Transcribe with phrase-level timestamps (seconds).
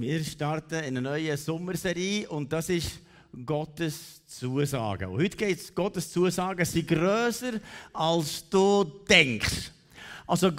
[0.00, 3.00] Wir starten in eine neue Sommerserie und das ist
[3.44, 5.08] Gottes Zusagen.
[5.08, 7.54] Und heute geht es, Gottes Zusagen sind grösser,
[7.92, 9.72] als du denkst.
[10.24, 10.52] Also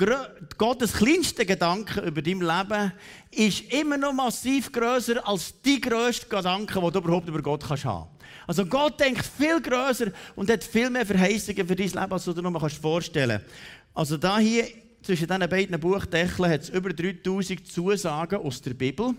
[0.58, 2.92] Gottes kleinster Gedanke über dein Leben
[3.32, 7.86] ist immer noch massiv grösser als die grösste Gedanke, die du überhaupt über Gott kannst
[7.86, 8.10] haben.
[8.46, 12.34] Also Gott denkt viel grösser und hat viel mehr Verheißungen für dein Leben, als du
[12.34, 13.56] dir noch vorstellen kannst.
[13.94, 14.68] Also da hier
[15.02, 19.16] zwischen diesen beiden Buchdeckeln hat es über 3000 Zusagen aus der Bibel,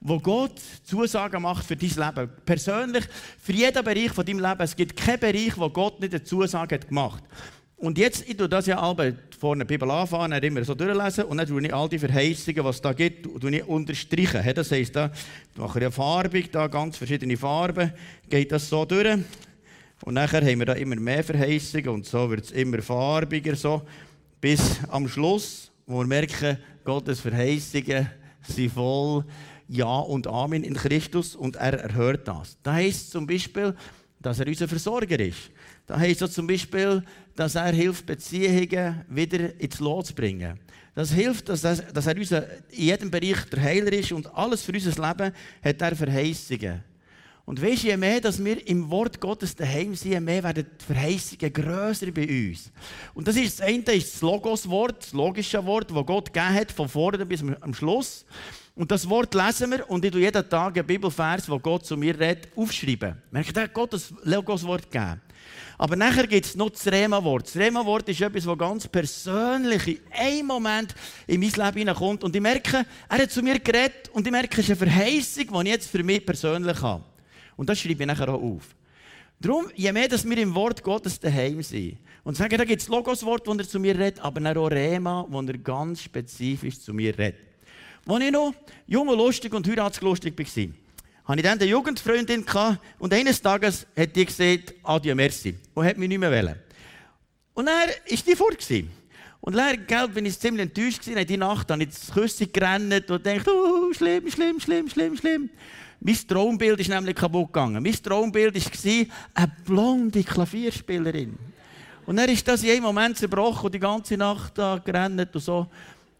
[0.00, 2.30] wo Gott Zusagen macht für dein Leben.
[2.44, 3.04] Persönlich,
[3.38, 4.60] für jeden Bereich von deinem Leben.
[4.60, 7.22] Es gibt keinen Bereich, wo Gott nicht eine Zusage hat gemacht
[7.76, 11.24] Und jetzt, ich tue das ja alle vor der Bibel anfangen, dann immer so durchlesen
[11.24, 14.54] und dann tue ich all die Verheißungen, was es da gibt, tue ich unterstreichen.
[14.54, 15.10] Das heisst, da
[15.56, 17.92] mache ich ja farbig, da ganz verschiedene Farben,
[18.28, 19.18] geht das so durch.
[20.02, 23.82] Und nachher haben wir da immer mehr Verheißungen und so wird es immer farbiger so
[24.40, 28.08] bis am Schluss, wo wir merken, Gottes Verheißungen
[28.42, 29.24] sind voll
[29.70, 32.56] Ja und Amen in Christus und er erhört das.
[32.62, 33.74] Da heißt zum Beispiel,
[34.20, 35.50] dass er unser Versorger ist.
[35.86, 37.04] Da heißt es zum Beispiel,
[37.36, 40.58] dass er hilft, Beziehungen wieder ins Lot zu bringen.
[40.94, 44.62] Das hilft, dass er, dass er unser, in jedem Bereich der Heiler ist und alles
[44.62, 45.32] für unser Leben
[45.62, 46.82] hat er Verheißungen.
[47.44, 50.84] Und weißt, je mehr dass wir im Wort Gottes daheim sind, je mehr werden die
[50.84, 52.72] Verheißungen grösser bei uns.
[53.14, 56.72] Und das ist das eine ist das Logos-Wort, das logische Wort, das Gott gegeben hat,
[56.72, 58.26] von vorne bis am Schluss.
[58.74, 61.96] Und das Wort lesen wir und ich tue jeden Tag einen Bibelvers, wo Gott zu
[61.96, 63.20] mir redet, aufschreiben.
[63.30, 65.20] Merkt ihr, Gott das Logos-Wort gegeben.
[65.76, 67.46] Aber nachher gibt es noch das Rema-Wort.
[67.46, 70.94] Das Rema-Wort ist etwas, das ganz persönlich in einem Moment
[71.26, 72.22] in mein Leben hineinkommt.
[72.22, 75.46] Und ich merke, er hat zu mir geredet und ich merke, es ist eine Verheißung,
[75.46, 77.04] die ich jetzt für mich persönlich habe.
[77.56, 78.74] Und das schreibe ich nachher auch auf.
[79.40, 82.88] Darum, je mehr dass wir im Wort Gottes daheim sind und sagen, da gibt es
[82.88, 87.18] Logos-Wort, wo er zu mir redet, aber auch Rema, wo er ganz spezifisch zu mir
[87.18, 87.49] redet.
[88.10, 88.52] Als ich noch
[88.88, 90.44] jung und lustig und heiratslustig war,
[91.24, 92.44] hatte ich dann eine Jugendfreundin
[92.98, 96.56] und eines Tages hat die gesagt, adieu, merci, und hat mich nicht mehr wollen.
[97.54, 98.68] Und dann war die fort.
[99.42, 101.24] Und leider bin ich ziemlich enttäuscht gewesen.
[101.24, 105.50] Die Nacht habe ich das Küssen gerannt und dachte, oh, schlimm, schlimm, schlimm, schlimm, schlimm.
[106.00, 107.80] Mein Traumbild ist nämlich kaputt gegangen.
[107.80, 111.38] Mein Traumbild war eine blonde Klavierspielerin.
[112.06, 115.40] Und dann ist das in einem Moment zerbrochen und die ganze Nacht da gerannt und
[115.40, 115.68] so.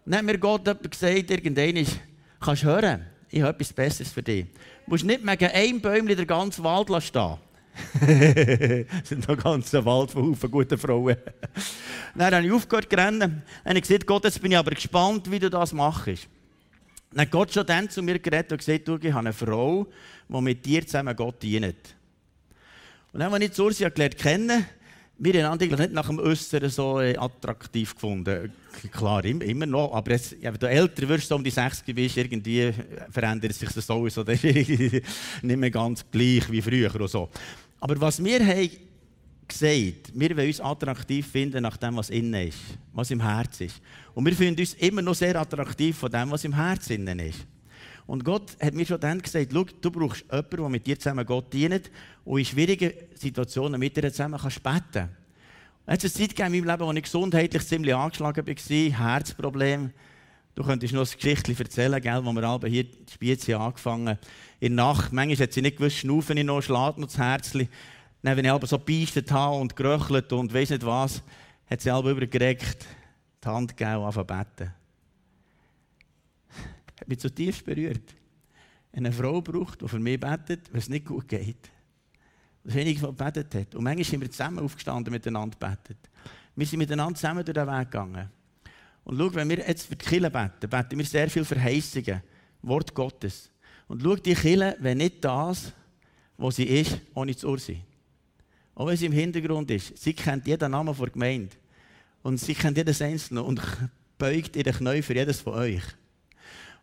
[0.05, 1.87] Dann hat mir Gott gesagt, irgendwann
[2.41, 4.47] kannst du hören, ich habe etwas Besseres für dich.
[4.85, 7.37] Du musst nicht wegen einem Bäumchen den ganzen Wald stehen.
[9.01, 11.17] Es sind noch ganze Wald von Haufen guten Frauen.
[12.15, 13.43] dann habe ich aufgehört zu rennen.
[13.65, 16.29] Dann habe gesagt, Gott, jetzt bin ich aber gespannt, wie du das machst.
[17.13, 19.87] Dann hat Gott schon dann zu mir geredet und gesagt, du, ich habe eine Frau,
[20.29, 21.97] die mit dir zusammen Gott dient.
[23.13, 24.67] Und dann, als ich Ursi gelernt kennen,
[25.23, 28.53] wir haben eigentlich nicht nach dem Äußeren so äh, attraktiv gefunden.
[28.91, 32.73] Klar, immer noch, aber jetzt, wenn du älter wirst, so um die 60 bist, irgendwie
[33.11, 34.25] verändert sich das sowieso.
[34.31, 35.03] Das ist nicht
[35.43, 37.29] mehr ganz gleich wie früher oder so.
[37.81, 38.71] Aber was wir haben
[39.47, 42.59] gesagt, wir wollen uns attraktiv finden nach dem, was innen ist,
[42.95, 43.81] was im Herz ist.
[44.15, 47.47] Und wir finden uns immer noch sehr attraktiv von dem, was im Herz innen ist.
[48.11, 51.25] Und Gott hat mir schon dann gesagt, Schau, du brauchst jemanden, der mit dir zusammen
[51.25, 51.93] Gott dient
[52.25, 55.11] und in schwierigen Situationen mit dir zusammen kannst beten
[55.87, 59.93] Es hat eine Zeit gegeben in meinem Leben, wo ich gesundheitlich ziemlich angeschlagen war, Herzproblem.
[60.57, 64.19] Du könntest noch ein Geschichtchen erzählen, gell, wo wir alle hier die Spezi angefangen
[64.59, 67.69] In der Nacht, manchmal hat sie nicht gewusst, schnaufen ich noch, schlägt noch das Herzchen.
[68.25, 71.23] Dann, wenn ich aber so gebeistet habe und geröchelt und weiß nicht was,
[71.71, 72.85] hat sie alle übergereckt,
[73.45, 74.80] die Hand gegeben und angefangen beten.
[77.01, 78.15] Hat mich zutiefst berührt.
[78.93, 81.71] Eine Frau braucht, die für mich betet, wenn es nicht gut geht.
[82.63, 83.75] Das wenige, was betet hat.
[83.75, 86.11] Und manchmal sind wir zusammen aufgestanden, miteinander betet.
[86.55, 88.29] Wir sind miteinander zusammen durch den Weg gegangen.
[89.05, 92.23] Und schau, wenn wir jetzt für die Kirche beten, beten wir sehr viel Verheißungen,
[92.63, 93.51] Wort Gottes.
[93.89, 95.73] Und schau, die Kirche, wenn nicht das,
[96.37, 97.83] was sie ist, ohne zu sein.
[98.75, 99.97] Auch wenn sie im Hintergrund ist.
[99.97, 101.57] Sie kennt jeden Namen der Gemeinde.
[102.23, 103.61] Und sie kennt jedes Einzelne und
[104.19, 105.83] beugt ihre Knie für jedes von euch.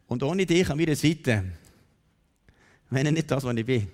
[0.07, 1.43] Und ohne dich an meiner Seite
[2.89, 3.87] wäre nicht das, was ich bin.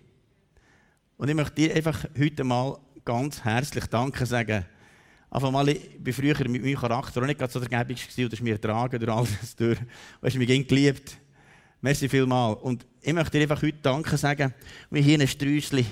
[1.18, 4.66] Und ich möchte dir einfach heute mal ganz herzlich Danke sagen.
[5.30, 8.34] Einfach mal, ich war früher mit meinem Charakter auch nicht so der Gebung und das
[8.34, 9.80] ist mir ertragen durch alles durch.
[9.80, 11.18] Du hast mich geliebt.
[11.82, 12.54] Merci vielmal.
[12.54, 14.54] Und ich möchte dir einfach heute Danke sagen,
[14.92, 15.86] wie hier ein Sträußchen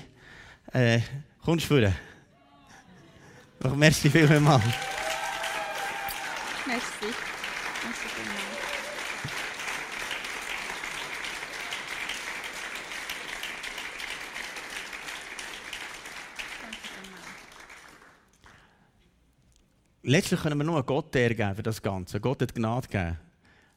[0.72, 1.00] äh,
[1.44, 1.92] Kommst du vor?
[3.58, 4.40] Doch, merci vielmals.
[4.44, 4.62] Merci.
[6.66, 7.31] Merci
[20.04, 22.20] Letztlich können wir nur Gott geben für das Ganze.
[22.20, 23.18] Gott hat Gnade gegeben.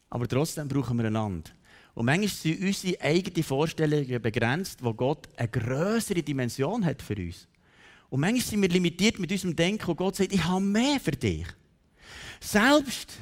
[0.10, 1.51] Aber trotzdem brauchen wir einander.
[1.94, 7.48] Und manchmal sind unsere eigenen Vorstellungen begrenzt, wo Gott eine größere Dimension hat für uns.
[8.10, 11.12] Und manchmal sind wir limitiert mit unserem Denken, wo Gott sagt, ich habe mehr für
[11.12, 11.45] dich.
[12.39, 13.13] Selbst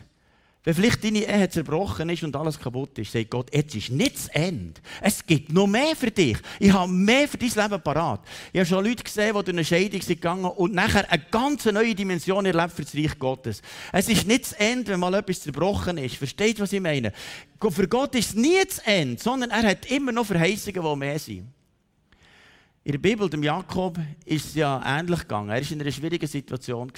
[0.66, 4.16] wenn vielleicht deine Ehe zerbrochen ist und alles kaputt ist, sagt Gott, jetzt ist nicht
[4.16, 4.80] das Ende.
[5.02, 6.38] Es gibt noch mehr für dich.
[6.58, 8.22] Ich habe mehr für dein Leben parat.
[8.54, 11.66] Ich habe schon Leute gesehen, die durch eine Scheidung sind gegangen und nachher eine ganz
[11.66, 13.62] neue Dimension erlebt für das Reich Gottes.
[13.92, 16.16] Es ist nicht das Ende, wenn mal etwas zerbrochen ist.
[16.16, 17.12] Versteht, was ich meine?
[17.60, 21.20] Für Gott ist es nie das Ende, sondern er hat immer noch Verheißungen, die mehr
[21.20, 21.48] sind.
[22.86, 25.50] In der Bibel, dem Jakob, ist es ja ähnlich gegangen.
[25.50, 26.92] Er war in einer schwierigen Situation.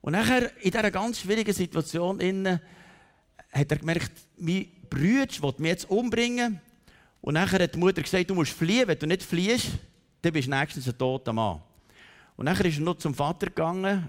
[0.00, 2.20] Und nachher, in dieser ganz schwierigen Situation,
[3.52, 6.60] hat er gemerkt, mein Bruder will mich jetzt umbringen.
[7.20, 8.88] Und nachher hat die Mutter gesagt, du musst fliehen.
[8.88, 9.68] Wenn du nicht fliehst,
[10.22, 11.60] dann bist du nächstens ein toter Mann.
[12.36, 14.08] Und nachher ist er noch zum Vater gegangen.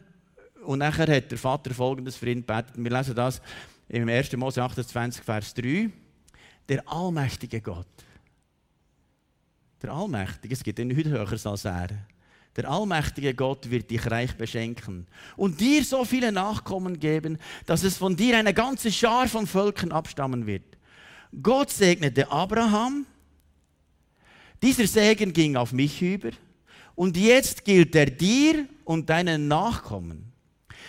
[0.63, 2.73] Und nachher hat der Vater folgendes für ihn gebetet.
[2.75, 3.41] Wir lesen das
[3.89, 4.31] im 1.
[4.38, 5.89] Mose 28, Vers 3.
[6.69, 7.88] Der allmächtige Gott.
[9.81, 11.89] Der Allmächtige, es gibt ihn heute höher als er.
[12.57, 15.07] Der allmächtige Gott wird dich reich beschenken
[15.38, 19.92] und dir so viele Nachkommen geben, dass es von dir eine ganze Schar von Völkern
[19.92, 20.63] abstammen wird.
[21.42, 23.06] Gott segnete Abraham.
[24.62, 26.31] Dieser Segen ging auf mich über.
[26.95, 30.31] Und jetzt gilt er dir und deinen Nachkommen.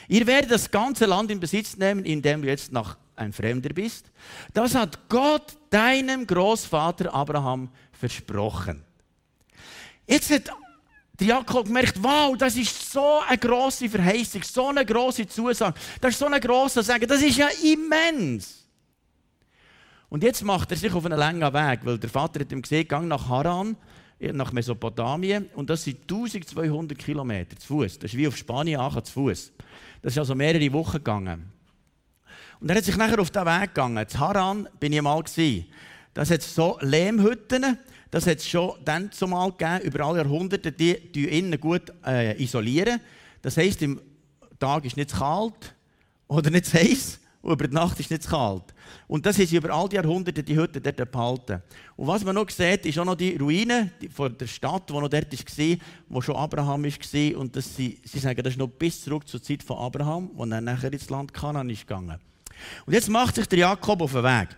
[0.09, 3.73] Ihr werdet das ganze Land in Besitz nehmen, in dem du jetzt noch ein Fremder
[3.73, 4.11] bist.
[4.53, 8.83] Das hat Gott deinem Großvater Abraham versprochen.
[10.07, 10.51] Jetzt hat
[11.19, 16.15] der Jakob merkt, wow, das ist so eine große Verheißung, so eine große Zusage, das
[16.15, 18.67] ist so ein grosser Sagen, das ist ja immens.
[20.09, 22.87] Und jetzt macht er sich auf einen langen Weg, weil der Vater hat ihm gesehen,
[22.87, 23.77] gang nach Haran,
[24.19, 27.99] nach Mesopotamien, und das sind 1200 Kilometer zu Fuß.
[27.99, 29.53] Das ist wie auf Spanien auch zu Fuß.
[30.03, 31.51] Das ist also mehrere Wochen gegangen.
[32.61, 34.07] Und er hat sich nachher auf den Weg gegangen.
[34.09, 35.67] Zu Haran bin ich mal gewesen.
[36.15, 37.79] Das hat so Lehmhütten
[38.13, 42.41] das hat es schon dann zumal gegeben, über alle Jahrhunderte, die, die innen gut äh,
[42.41, 43.01] isolieren.
[43.41, 44.01] Das heisst, im
[44.61, 45.75] Tag ist nicht zu kalt
[46.29, 48.65] oder nicht zu heiß und über die Nacht ist nicht zu kalt.
[49.09, 51.63] Und das sie über all die Jahrhunderte die Hütte dort behalten.
[51.97, 55.09] Und was man noch sieht, ist auch noch die Ruine von der Stadt, die noch
[55.09, 55.77] dort war,
[56.11, 57.39] wo schon Abraham war.
[57.41, 60.45] Und das, sie, sie sagen, das ist noch bis zurück zur Zeit von Abraham, wo
[60.45, 62.19] er nachher ins Land Kanaan ist gegangen.
[62.85, 64.49] Und jetzt macht sich der Jakob auf den Weg.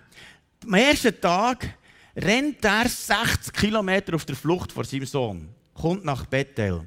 [0.66, 1.78] Am ersten Tag
[2.16, 6.82] rennt er 60 Kilometer auf der Flucht vor seinem Sohn, kommt nach Bethel.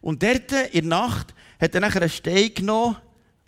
[0.00, 2.96] Und dort in der Nacht hat er nachher einen Stein genommen,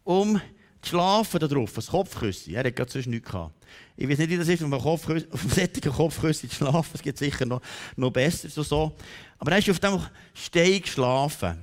[0.04, 0.40] um
[0.82, 2.52] zu schlafen darauf, ein Kopfküsse.
[2.52, 3.54] Er hat gerade sonst nichts gehabt.
[3.96, 6.90] Ich weiß nicht, wie das ist, um auf einem solchen Kopfküsse zu schlafen.
[6.94, 7.60] Es gibt sicher noch,
[7.96, 8.96] noch besser so, so.
[9.38, 10.00] Aber er ist auf dem
[10.32, 11.58] Stein geschlafen.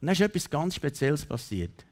[0.00, 1.84] Und dann ist etwas ganz Spezielles passiert.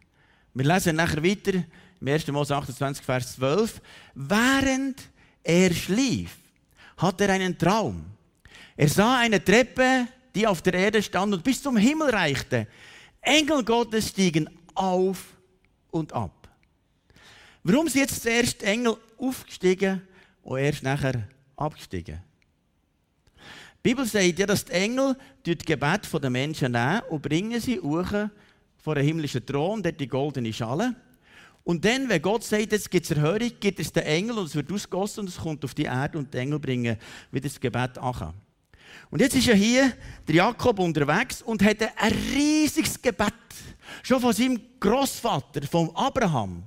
[0.55, 1.65] Wir lesen nachher weiter,
[2.01, 2.27] im 1.
[2.29, 3.81] Mose 28, Vers 12.
[4.15, 5.01] Während
[5.43, 6.37] er schlief,
[6.97, 8.05] hatte er einen Traum.
[8.77, 12.67] Er sah eine Treppe, die auf der Erde stand und bis zum Himmel reichte.
[13.21, 15.25] Engel Gottes stiegen auf
[15.91, 16.49] und ab.
[17.63, 20.03] Warum sind jetzt zuerst Engel aufgestiegen
[20.43, 22.21] und erst nachher abgestiegen?
[23.85, 27.81] Die Bibel sagt ja, dass die Engel die Gebet der Menschen nehmen und bringen sie
[27.81, 28.29] hoch
[28.79, 30.95] vor den himmlischen Thron, dort die goldene Schale.
[31.65, 34.55] Und dann, wenn Gott sagt, jetzt gibt es Erhörung, gibt es den Engel und es
[34.55, 36.97] wird ausgossen und es kommt auf die Erde und die Engel bringen
[37.31, 38.35] wieder das Gebet an.
[39.11, 39.93] Und jetzt ist ja hier
[40.27, 43.33] der Jakob unterwegs und hat ein riesiges Gebet.
[44.03, 46.65] Schon von seinem Großvater, vom Abraham,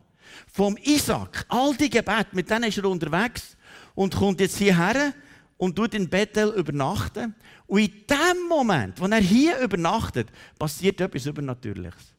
[0.51, 1.45] vom Isaac.
[1.49, 3.57] All die Gebete, mit denen ist er unterwegs
[3.95, 5.13] und kommt jetzt hierher
[5.57, 7.35] und tut in Bethel übernachten.
[7.67, 12.14] Und in dem Moment, wo er hier übernachtet, passiert etwas Übernatürliches.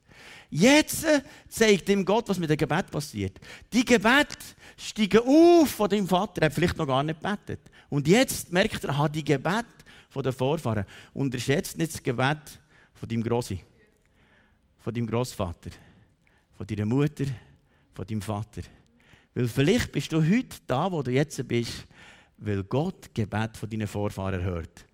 [0.59, 1.21] Jetzt äh,
[1.51, 3.39] zeigt ihm Gott, was mit dem Gebet passiert.
[3.71, 4.39] Die Gebet
[4.75, 7.61] steigen auf von deinem Vater, er hat vielleicht noch gar nicht gebetet.
[7.91, 9.67] Und jetzt merkt er, hat die Gebet
[10.09, 10.87] von den Vorfahren.
[11.13, 12.39] Unterschätzt nicht das Gebet
[12.95, 13.61] von deinem Grossi,
[14.79, 15.73] von deinem Großvater,
[16.57, 17.27] von deiner Mutter,
[17.93, 18.63] von deinem Vater.
[19.35, 21.85] Weil vielleicht bist du heute da, wo du jetzt bist,
[22.39, 24.87] weil Gott Gebet von deinen Vorfahren hört.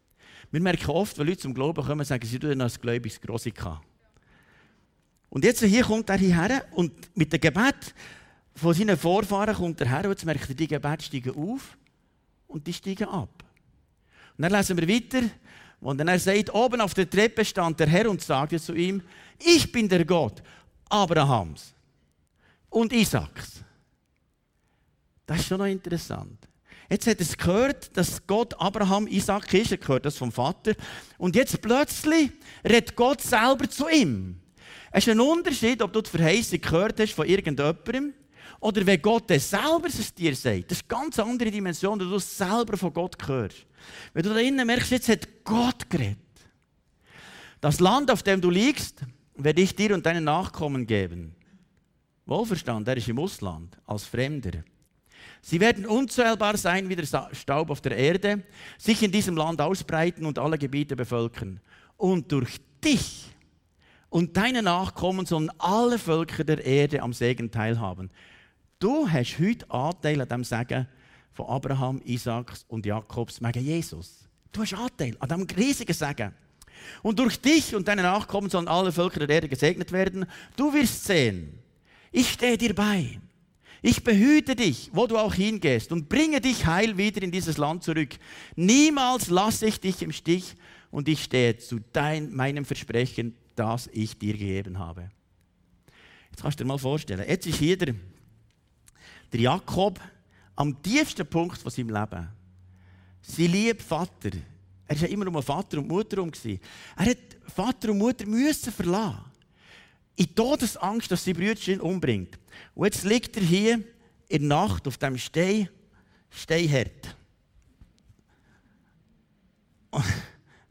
[0.51, 3.53] Wir merken oft, wenn Leute zum Glauben kommen, sagen sie, du hast ein gläubiges Grossi
[3.53, 3.87] gehabt.
[5.33, 7.95] Und jetzt hier kommt er hierher und mit dem Gebet
[8.55, 11.79] von seinen Vorfahren kommt er her und jetzt merkt er, die Gebete steigen auf
[12.47, 13.43] und die steigen ab.
[14.37, 15.23] Und dann lesen wir weiter,
[15.81, 19.01] und dann er sagt, oben auf der Treppe stand der Herr und sagte zu ihm,
[19.39, 20.43] ich bin der Gott
[20.91, 21.73] Abrahams
[22.69, 23.65] und Isaaks.
[25.25, 26.47] Das ist schon noch interessant.
[26.91, 30.75] Jetzt hat es gehört, dass Gott Abraham Isaac ist, er gehört das vom Vater.
[31.17, 34.42] Und jetzt plötzlich redet Gott selber zu ihm.
[34.93, 38.13] Es ist ein Unterschied, ob du die Verheißung gehört hast von irgendjemandem
[38.61, 42.09] Oder wenn Gott es selber es dir sagt, das ist eine ganz andere Dimension, dass
[42.09, 43.67] du es selber von Gott hörst.
[44.13, 46.19] Wenn du da innen merkst, jetzt hat Gott geredet.
[47.61, 49.01] Das Land, auf dem du liegst,
[49.35, 51.35] werde ich dir und deinen Nachkommen geben.
[52.27, 54.63] Wohlverstanden, er ist im Ausland, als Fremder.
[55.41, 58.43] Sie werden unzählbar sein wie der Staub auf der Erde,
[58.79, 61.61] sich in diesem Land ausbreiten und alle Gebiete bevölkern.
[61.97, 63.33] Und durch dich
[64.13, 68.11] und deine Nachkommen sollen alle Völker der Erde am Segen teilhaben.
[68.79, 70.87] Du hast heute Anteil an dem Segen
[71.33, 74.29] von Abraham, Isaaks und Jakobs wegen Jesus.
[74.53, 76.35] Du hast Anteil an diesem riesigen Segen.
[77.03, 80.27] Und durch dich und deine Nachkommen sollen alle Völker der Erde gesegnet werden.
[80.57, 81.59] Du wirst sehen,
[82.11, 83.19] ich stehe dir bei.
[83.81, 87.83] Ich behüte dich, wo du auch hingehst und bringe dich heil wieder in dieses Land
[87.83, 88.11] zurück.
[88.57, 90.55] Niemals lasse ich dich im Stich
[90.91, 95.11] und ich stehe zu dein, meinem Versprechen, das ich dir gegeben habe.
[96.31, 97.95] Jetzt kannst du dir mal vorstellen, jetzt ist hier der,
[99.33, 100.01] der Jakob
[100.57, 102.29] am tiefsten Punkt von seinem Leben.
[103.21, 104.31] Sein lieber Vater,
[104.87, 106.33] er war ja immer um Vater und Mutter herum.
[106.97, 109.25] Er hat Vater und Mutter müssen verlassen.
[110.17, 112.39] In Todesangst, dass sie Brüder umbringt.
[112.75, 113.83] Und jetzt liegt er hier
[114.29, 115.69] in der Nacht auf dem Stein,
[116.31, 117.17] Steinherd.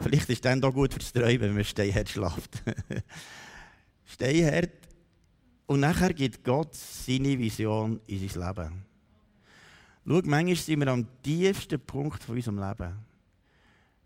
[0.01, 2.63] Vielleicht ist dann doch gut fürs Träumen, wenn man Steinherd schlaft.
[4.05, 4.71] Steinherd.
[5.67, 8.85] Und nachher gibt Gott seine Vision in sein Leben.
[10.05, 12.93] Schau, manchmal sind wir am tiefsten Punkt von unserem Leben.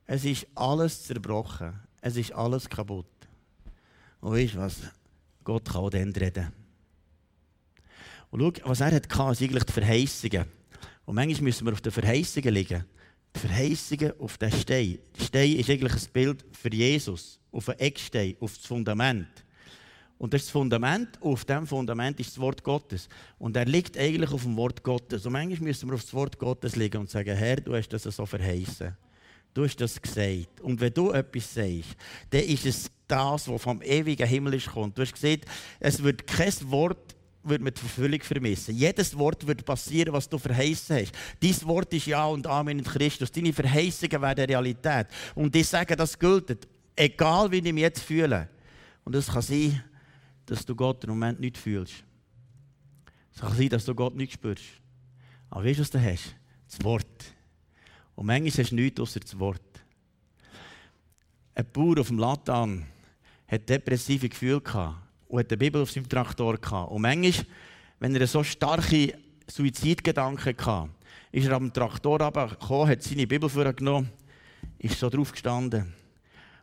[0.05, 1.79] Es ist alles zerbrochen.
[2.01, 3.07] Es ist alles kaputt.
[4.19, 4.77] Und weißt du was?
[5.43, 6.51] Gott kann auch dann reden.
[8.29, 10.45] Und schau, was er hat, ist eigentlich die Verheißungen.
[11.05, 12.85] Und manchmal müssen wir auf den Verheißungen liegen.
[13.35, 14.99] Die Verheißungen auf den Stein.
[15.19, 17.39] Der Stein ist eigentlich ein Bild für Jesus.
[17.51, 19.27] Auf einen Eckstein, auf das Fundament.
[20.17, 23.09] Und das ist das Fundament, auf dem Fundament ist das Wort Gottes.
[23.37, 25.25] Und er liegt eigentlich auf dem Wort Gottes.
[25.25, 28.03] Und manchmal müssen wir auf das Wort Gottes liegen und sagen, Herr, du hast das
[28.03, 28.95] so verheißen.
[29.53, 30.61] Du hast das gesagt.
[30.61, 31.95] Und wenn du etwas sagst,
[32.29, 34.97] dann ist es das, was vom ewigen Himmel kommt.
[34.97, 35.45] Du hast gesagt,
[35.79, 37.14] es wird kein Wort
[37.47, 38.75] wird mit Verfüllung vermissen.
[38.75, 41.11] Jedes Wort wird passieren, was du verheißen hast.
[41.39, 43.31] Dein Wort ist Ja und Amen in Christus.
[43.31, 45.07] Deine Verheißungen werden Realität.
[45.35, 48.49] Und ich sage, das gilt, egal wie ich mich jetzt fühle.
[49.03, 49.83] Und es kann sein,
[50.45, 52.03] dass du Gott im Moment nicht fühlst.
[53.33, 54.63] Es kann sein, dass du Gott nicht spürst.
[55.49, 56.35] Aber weißt du, was du hast?
[56.67, 57.05] Das Wort.
[58.15, 59.61] Und manchmal hast du nichts außer das Wort.
[61.53, 62.85] Ein Bauer auf dem Latan
[63.47, 66.91] hat depressive Gefühle gehabt und hat die Bibel auf seinem Traktor gehabt.
[66.91, 67.46] Und manchmal,
[68.00, 69.13] wenn er so starke
[69.48, 70.89] Suizidgedanken hatte,
[71.32, 74.10] ist er am Traktor gekommen, hat seine Bibel vorgenommen,
[74.79, 75.94] ist so drauf gestanden.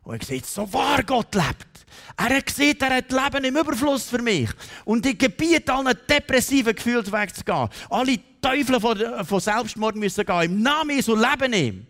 [0.05, 1.87] Und er gesagt, so wahr Gott lebt.
[2.17, 4.51] Er hat gesehen, er hat Leben im Überfluss für mich.
[4.85, 7.69] Und ich gebiete allen depressiven Gefühlen wegzugehen.
[7.89, 10.43] Alle Teufel von, von Selbstmord müssen gehen.
[10.43, 11.87] Im Namen Jesu leben ihm.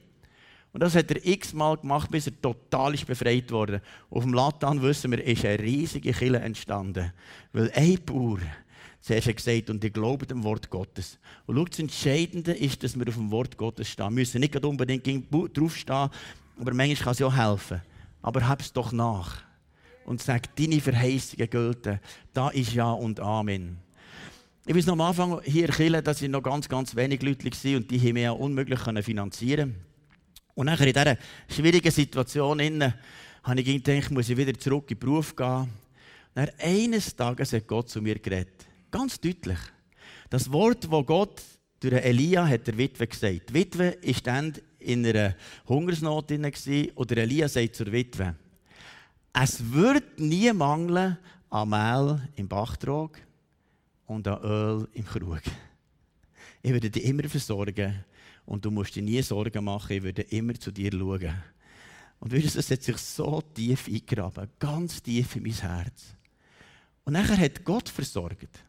[0.72, 3.82] Und das hat er x-mal gemacht, bis er total ist befreit wurde.
[4.08, 7.12] Auf dem Latan wissen wir, ist eine riesige Kille entstanden.
[7.52, 8.38] Weil ein Bauer
[9.02, 11.18] zuerst hat gesagt, und ich glaube dem Wort Gottes.
[11.44, 14.06] Und schau, das Entscheidende ist, dass wir auf dem Wort Gottes stehen.
[14.06, 16.08] Wir müssen nicht unbedingt draufstehen,
[16.58, 17.82] aber manchmal kann es auch helfen.
[18.22, 19.42] Aber hab es doch nach.
[20.06, 22.00] Und sag, deine Verheißungen gelten.
[22.32, 23.76] Da ist Ja und Amen.
[24.64, 27.44] Ich weiß noch am Anfang hier in Chile, dass ich noch ganz, ganz wenig Leute
[27.44, 29.91] waren und die haben ja unmöglich finanzieren
[30.54, 31.16] Und nachher in dieser
[31.48, 32.92] schwierigen Situation innen,
[33.42, 35.68] habe ich gedacht, muss ich wieder zurück in den Beruf gehen.
[36.34, 38.66] Und eines Tages hat Gott zu mir geredet.
[38.90, 39.58] Ganz deutlich.
[40.30, 41.42] Das Wort, das Gott
[41.80, 43.50] durch Elia hat der Witwe gesagt.
[43.50, 45.34] Die Witwe ist dann in einer
[45.66, 46.30] Hungersnot
[46.94, 48.34] oder Elia sagt zur Witwe,
[49.32, 51.16] es wird nie mangeln
[51.50, 53.18] an Mehl im Bachtrog
[54.06, 55.42] und an Öl im Krug.
[56.62, 58.04] Ich werde dich immer versorgen
[58.44, 61.34] und du musst dir nie Sorgen machen, ich werde immer zu dir schauen.
[62.20, 66.14] Und weißt du, das hat sich so tief eingraben, ganz tief in mein Herz.
[67.04, 68.64] Und nachher hat Gott versorgt.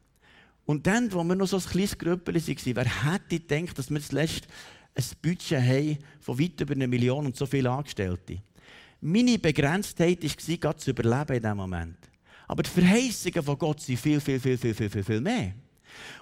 [0.66, 4.02] Und dann, wo wir noch so ein kleines Grüppel waren, wer hätte gedacht, dass wir
[4.02, 4.48] zuletzt
[4.96, 8.42] ein Budget haben von weit über einer Million und so viele Angestellte?
[9.02, 11.98] Meine Begrenztheit war, Gott zu überleben in diesem Moment.
[12.48, 15.54] Aber die Verheißungen von Gott sind viel, viel, viel, viel, viel, viel, viel mehr.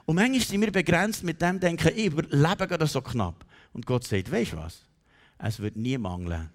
[0.06, 3.46] Und manchmal sind wir begrenzt mit dem Denken, ich überlebe gerade so knapp.
[3.74, 4.86] Und Gott sagt, weißt du was?
[5.38, 6.50] Es wird nie mangeln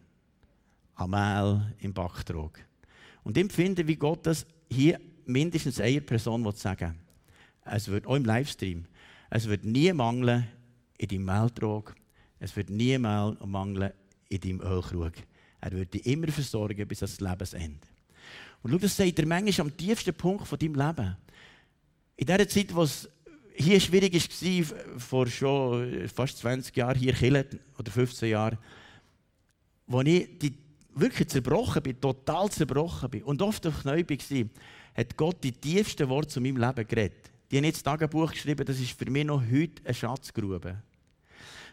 [0.94, 2.58] am Mehl im Backtrog.
[3.22, 6.98] Und ich empfinde, wie Gott das hier mindestens einer Person sagen.
[7.64, 8.86] Es wird auch im Livestream.
[9.30, 10.46] Es wird nie mangeln
[10.98, 11.94] in deinem Mehltrog.
[12.38, 13.92] Es wird nie mangeln
[14.28, 15.14] in deinem Ölkrug.
[15.60, 17.86] Er wird dich immer versorgen bis ans Lebensende.
[18.62, 21.16] Und schau, das sagt er manchmal am tiefsten Punkt von deinem Leben.
[22.16, 23.08] In der Zeit, wo es
[23.54, 27.44] hier schwierig war, vor schon fast 20 Jahren hier in
[27.78, 28.58] oder 15 Jahren,
[29.86, 30.54] wo ich die
[30.94, 34.48] wirklich zerbrochen bin, total zerbrochen bin und oft auf Knäuel war,
[34.94, 37.30] hat Gott die tiefsten Worte zu meinem Leben geredet.
[37.50, 40.82] Die haben jetzt Tagebuch geschrieben, das ist für mich noch heute eine Schatzgrube.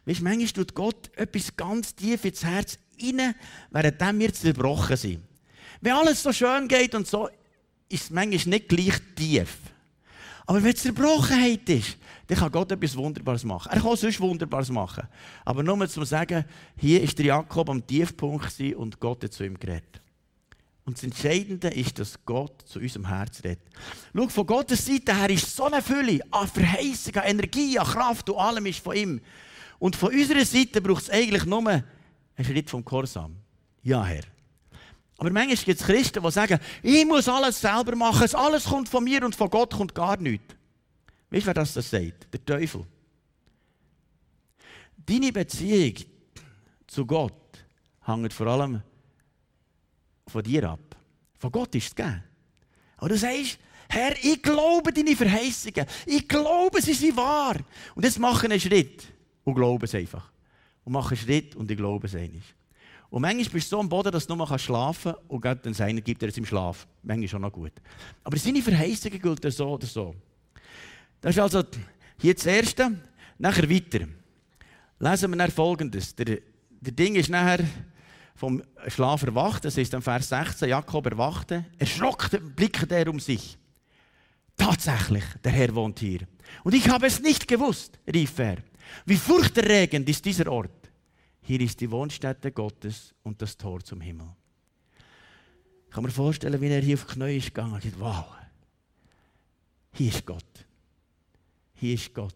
[0.06, 3.34] Weißt du, manchmal tut Gott etwas ganz tief ins Herz rein,
[3.72, 5.24] während wir zerbrochen sind.
[5.80, 7.30] Wenn alles so schön geht und so,
[7.88, 9.58] ist es manchmal nicht gleich tief.
[10.46, 11.98] Aber wenn Zerbrochenheit ist,
[12.28, 13.72] dann kann Gott etwas Wunderbares machen.
[13.72, 15.08] Er kann sonst Wunderbares machen.
[15.46, 16.46] Aber nur zu sagen,
[16.78, 20.02] hier ist der Jakob am Tiefpunkt und Gott hat zu ihm geredet.
[20.86, 23.64] Und das Entscheidende ist, dass Gott zu unserem Herz redet.
[24.14, 28.30] Schau, von Gottes Seite her ist so eine Fülle an Verheißung, an Energie, an Kraft
[28.30, 29.22] und allem ist von ihm.
[29.80, 31.84] Und von unserer Seite braucht es eigentlich nur einen
[32.42, 33.38] Schritt vom Korsam.
[33.82, 34.24] Ja, Herr.
[35.24, 39.06] Aber manchmal gibt es Christen, die sagen, ich muss alles selber machen, alles kommt von
[39.06, 40.54] mir und von Gott kommt gar nichts.
[41.30, 42.28] Weißt du, wer das, das sagt?
[42.34, 42.86] Der Teufel.
[44.98, 45.94] Deine Beziehung
[46.88, 47.32] zu Gott
[48.06, 48.82] hängt vor allem
[50.28, 50.94] von dir ab.
[51.40, 52.22] Von Gott ist es gegeben.
[52.98, 55.86] Aber du sagst, Herr, ich glaube deine Verheißungen.
[56.06, 57.56] Ich glaube, sie sind wahr.
[57.96, 59.04] Und jetzt mache einen Schritt
[59.46, 60.34] und glaube es einfach.
[60.84, 62.54] Und mache einen Schritt und ich glaube es eigentlich.
[63.14, 65.76] Und manchmal bist du so am Boden, dass du nur schlafen kannst und Gott dann
[65.76, 66.88] seiner gibt er es im Schlaf.
[67.04, 67.74] Manchmal auch noch gut.
[68.24, 70.16] Aber seine Verheißungen gelten so oder so.
[71.22, 71.64] Das ist also
[72.20, 73.00] hier das Erste.
[73.38, 74.08] Nachher weiter.
[74.98, 76.16] Lesen wir dann Folgendes.
[76.16, 77.64] Der, der Ding ist nachher
[78.34, 79.64] vom Schlaf erwacht.
[79.64, 80.70] Das ist dann Vers 16.
[80.70, 81.66] Jakob erwachte.
[81.78, 83.60] Erschrocken blickte er um sich.
[84.58, 86.22] Tatsächlich, der Herr wohnt hier.
[86.64, 88.58] Und ich habe es nicht gewusst, rief er.
[89.06, 90.83] Wie furchterregend ist dieser Ort.
[91.44, 94.30] Hier ist die Wohnstätte Gottes und das Tor zum Himmel.
[95.88, 98.26] Ich kann mir vorstellen, wie er hier auf die Knie ist gegangen und gesagt, wow,
[99.94, 100.66] hier ist Gott.
[101.76, 102.34] Hier ist Gott.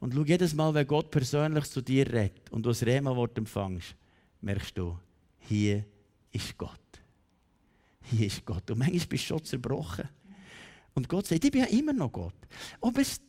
[0.00, 3.96] Und schau jedes Mal, wenn Gott persönlich zu dir redet und du das Rema-Wort empfängst,
[4.42, 4.98] merkst du,
[5.40, 5.84] hier
[6.30, 6.78] ist Gott.
[8.02, 8.70] Hier ist Gott.
[8.70, 10.08] Und manchmal bist du schon zerbrochen.
[10.94, 12.34] Und Gott sagt, ich bin ja immer noch Gott.
[12.80, 13.20] Ob es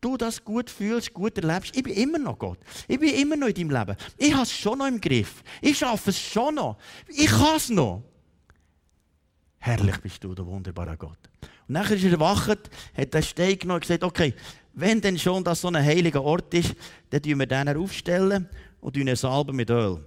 [0.00, 2.58] du das gut fühlst, gut erlebst, ich bin immer noch Gott.
[2.86, 3.96] Ich bin immer noch in deinem Leben.
[4.16, 5.42] Ich habe es schon noch im Griff.
[5.60, 6.78] Ich schaffe es schon noch.
[7.08, 8.02] Ich kann es noch.
[9.58, 11.18] Herrlich bist du, der wunderbare Gott.
[11.66, 14.34] Und nachher ist er erwacht, hat den Stein genommen und gesagt, okay,
[14.74, 16.74] wenn denn schon das so ein heiliger Ort ist,
[17.10, 18.48] dann tun wir den aufstellen
[18.80, 20.04] und ihn salben mit Öl.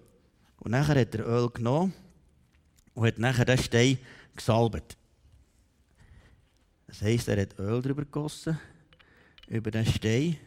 [0.59, 1.93] Und nachher hat er Öl genommen
[2.93, 3.97] und hat nachher den Stein
[4.35, 4.97] gesalbt.
[6.87, 8.57] Das heisst, er hat Öl drüber gegossen
[9.51, 10.37] über den Stein.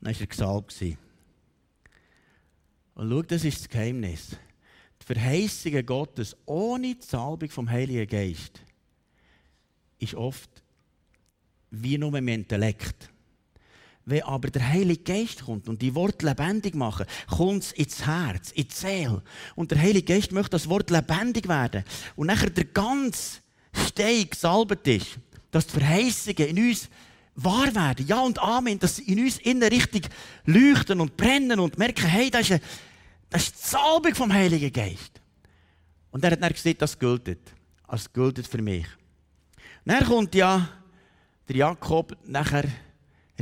[0.00, 0.82] Dann war er gesalbt.
[2.94, 4.36] Und schau, das ist das Geheimnis.
[5.00, 8.60] Die Verheißungen Gottes ohne die Salbung vom Heiligen Geist
[9.98, 10.50] ist oft
[11.70, 13.10] wie nur im Intellekt.
[14.04, 18.52] Wenn aber der Heilige Geist kommt und die Worte lebendig machen, kommt es ins Herz,
[18.52, 19.22] in die Seele.
[19.54, 21.84] Und der Heilige Geist möchte das Wort lebendig werden.
[22.14, 23.40] Und nachher der ganze
[23.72, 25.18] Stein gesalbt ist
[25.54, 26.88] dass die Verheißungen in uns
[27.36, 28.06] wahr werden.
[28.06, 30.08] Ja und Amen, dass sie in uns innen richtig
[30.46, 32.60] leuchten und brennen und merken, hey, das ist, eine,
[33.30, 35.20] das ist die Salbung vom Heiligen Geist.
[36.10, 37.38] Und er hat dann gesagt, das gilt.
[37.88, 38.86] Das gilt für mich.
[39.84, 40.68] Und dann kommt ja
[41.48, 42.64] der Jakob nachher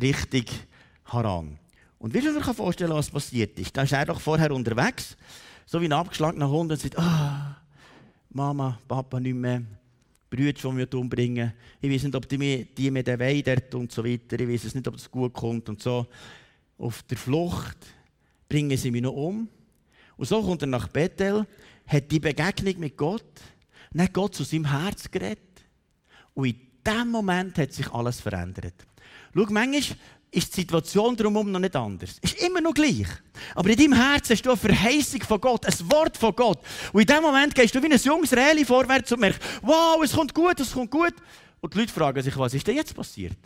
[0.01, 0.51] richtig
[1.07, 1.59] Haran.
[1.99, 5.17] Und wie du dir vorstellen was passiert ist, da ist er doch vorher unterwegs,
[5.65, 7.57] so wie ein abgeschlagener Hund und sagt, ah,
[8.31, 9.63] Mama, Papa nicht mehr.
[10.33, 11.53] Brüder, die wir umbringen.
[11.79, 14.41] Ich weiß nicht, ob die mir, die mir den weidert und so weiter.
[14.41, 16.07] Ich weiß nicht, ob das gut kommt und so.
[16.79, 17.77] Auf der Flucht
[18.49, 19.47] bringen sie mich noch um.
[20.17, 21.47] Und so kommt er nach Bethel,
[21.87, 23.43] hat die Begegnung mit Gott.
[23.93, 25.39] Dann hat Gott zu seinem Herz geredet.
[26.33, 28.87] Und in diesem Moment hat sich alles verändert.
[29.35, 29.99] Schau, manchmal
[30.33, 32.17] ist die Situation drumherum noch nicht anders.
[32.23, 33.07] Ist immer noch gleich.
[33.55, 36.59] Aber in deinem Herzen hast du eine Verheißung von Gott, ein Wort von Gott.
[36.93, 40.13] Und in dem Moment gehst du wie ein junges Reli vorwärts und merkst, wow, es
[40.13, 41.15] kommt gut, es kommt gut.
[41.61, 43.37] Und die Leute fragen sich, was ist denn jetzt passiert?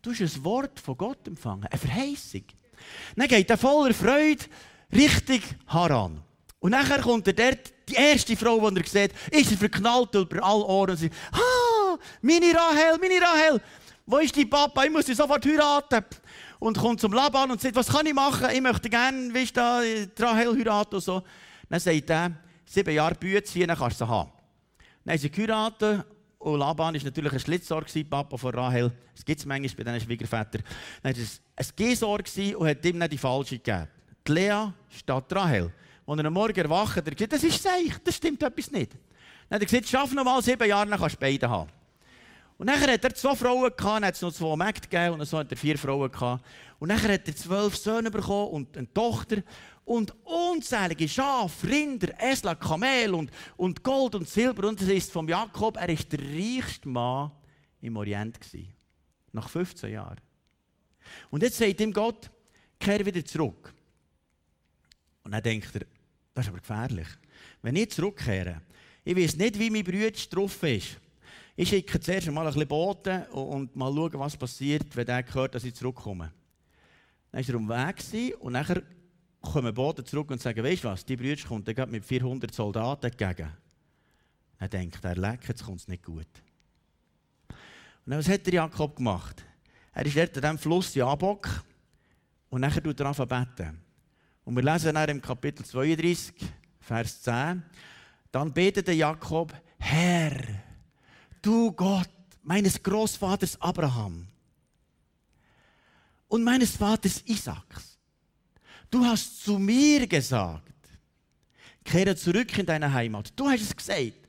[0.00, 2.44] Du hast ein Wort von Gott empfangen, eine Verheißung.
[3.16, 4.44] Dann geht er voller Freude
[4.92, 6.22] Richtung Haran.
[6.60, 10.42] Und nachher kommt er dort, die erste Frau, die er sieht, ist er verknallt über
[10.44, 13.60] alle Ohren und sagt, ah, meine Rahel, meine Rahel.
[14.10, 14.82] Wo ist dein Papa?
[14.82, 16.04] Ich muss dich sofort heiraten.
[16.58, 18.48] Und kommt zum Laban und sagt, was kann ich machen?
[18.52, 19.80] Ich möchte gerne, wie da,
[20.18, 21.22] Rahel heiraten und so.
[21.68, 22.32] Dann sagt er,
[22.64, 24.32] sieben Jahre Bütze hier, dann kannst du sie haben.
[25.04, 26.04] Dann haben sie geheiratet
[26.38, 28.90] und Laban war natürlich ein Schlitzohr, Papa von Rahel.
[29.14, 30.64] Das gibt es manchmal bei diesen Schwiegervätern.
[31.04, 32.18] Dann war es ein Gesohr
[32.58, 33.86] und hat ihm nicht die falsche gegeben.
[34.26, 35.72] Die Lea statt Rahel.
[36.04, 38.92] Und er am Morgen erwacht, er gesagt, das ist seich, das stimmt etwas nicht.
[39.48, 41.70] Dann hat er gesagt, schaff noch mal sieben Jahre, dann kannst du beide haben.
[42.60, 45.24] Und nachher hat er zwei Frauen gehabt, dann hat es noch zwei Mägde gegeben und
[45.24, 46.44] so hat er vier Frauen gehabt.
[46.78, 49.42] Und nachher hat er zwölf Söhne bekommen und eine Tochter
[49.86, 54.68] und unzählige Schafe, Rinder, Esel, Kamel und, und Gold und Silber.
[54.68, 57.30] Und das ist vom Jakob, er ist der reichste Mann
[57.80, 58.74] im Orient gewesen.
[59.32, 60.20] Nach 15 Jahren.
[61.30, 62.30] Und jetzt sagt ihm Gott,
[62.78, 63.72] kehr wieder zurück.
[65.22, 65.86] Und dann denkt er,
[66.34, 67.08] das ist aber gefährlich.
[67.62, 68.60] Wenn ich zurückkehre,
[69.02, 70.98] ich weiß nicht, wie mein Bruder drauf ist.
[71.60, 75.54] Ich schicke zuerst einmal ein bisschen Boten und mal schauen, was passiert, wenn er hört,
[75.54, 76.32] dass ich zurückkomme.
[77.30, 78.82] Dann war er Weg und nachher
[79.42, 83.08] kommen Boten zurück und sagen, weißt du was, die Brüder kommt dann mit 400 Soldaten
[83.08, 83.50] entgegen.
[84.58, 86.28] Er denkt, er leckt, jetzt kommt es nicht gut.
[87.50, 87.58] Und
[88.06, 89.44] dann, was hat der Jakob gemacht?
[89.92, 91.46] Er ist dort an diesem Fluss Jabok
[92.48, 93.78] und nachher tut er an beten.
[94.46, 96.32] Und wir lesen dann im Kapitel 32,
[96.80, 97.62] Vers 10,
[98.32, 100.69] dann betete Jakob, Herr,
[101.42, 102.08] du Gott
[102.42, 104.26] meines Großvaters Abraham
[106.28, 107.98] und meines Vaters Isaaks,
[108.90, 110.70] du hast zu mir gesagt,
[111.84, 113.32] kehre zurück in deine Heimat.
[113.36, 114.28] Du hast es gesagt.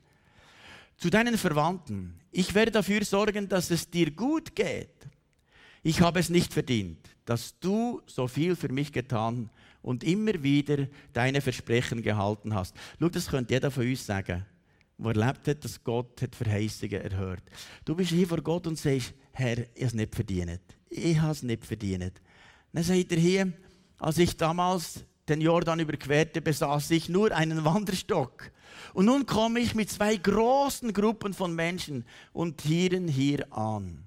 [0.98, 5.08] Zu deinen Verwandten, ich werde dafür sorgen, dass es dir gut geht.
[5.84, 9.50] Ich habe es nicht verdient, dass du so viel für mich getan
[9.82, 12.76] und immer wieder deine Versprechen gehalten hast.
[13.00, 14.46] Schau, das könnte jeder von uns sagen,
[15.04, 17.44] der erlebt hat, dass Gott hat Verheißungen erhört.
[17.86, 20.62] Du bist hier vor Gott und sagst, Herr, ich habe es nicht verdient.
[20.90, 22.22] Ich habe es nicht verdient.
[22.74, 23.54] Dann sagt er hier,
[23.98, 28.52] als ich damals den Jordan überquerte, besaß ich nur einen Wanderstock.
[28.94, 34.04] Und nun komme ich mit zwei großen Gruppen von Menschen und Tieren hier an.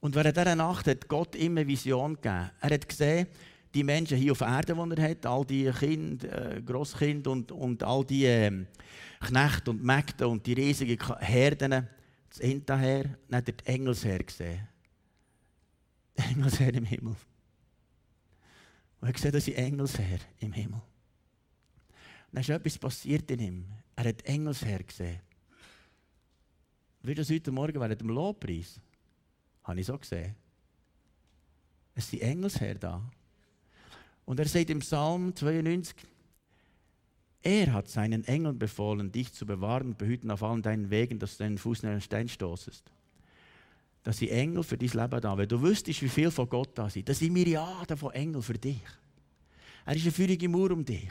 [0.00, 2.50] Und während dieser Nacht hat Gott immer Vision gegeben.
[2.60, 3.26] Er hat gesehen,
[3.74, 8.04] die Menschen hier auf Erden, die er hat, all die Kinder, äh, und, und all
[8.04, 8.66] die äh,
[9.20, 11.88] Knechte und Mägde und die riesigen Herden,
[12.28, 14.66] das hinterher, dann hat er die Engelsherr gesehen.
[16.16, 17.16] Die Engelsherr im Himmel.
[19.00, 20.80] Und er gesehen, dass sie Engelsherr im Himmel.
[20.80, 23.66] Und dann ist etwas passiert in ihm.
[23.96, 25.20] Er hat Engelsherr gesehen.
[27.02, 28.80] Wie das heute Morgen während dem Lobpreis.
[29.64, 30.34] Habe ich so gesehen.
[31.94, 33.10] Es sind Engelsherr da.
[34.30, 35.96] Und er sagt im Psalm 92,
[37.42, 41.36] er hat seinen Engeln befohlen, dich zu bewahren und behüten auf allen deinen Wegen, dass
[41.36, 42.84] du deinen Fuß in einen Stein stoßest.
[44.04, 45.36] Das sind Engel für dein Leben da.
[45.36, 48.54] Wenn du wüsstest, wie viel von Gott da sind, das sind Milliarden von Engeln für
[48.54, 48.80] dich.
[49.84, 51.10] Er ist eine feurige Mauer um dich.